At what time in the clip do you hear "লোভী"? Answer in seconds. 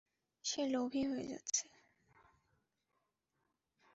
0.67-1.03